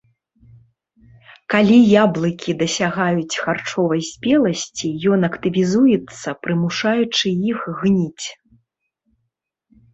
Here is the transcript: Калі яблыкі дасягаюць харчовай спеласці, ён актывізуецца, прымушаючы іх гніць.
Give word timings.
Калі 1.53 1.75
яблыкі 2.03 2.55
дасягаюць 2.61 3.39
харчовай 3.43 4.01
спеласці, 4.09 4.87
ён 5.13 5.19
актывізуецца, 5.31 6.27
прымушаючы 6.49 7.27
іх 7.55 7.59
гніць. 7.85 8.27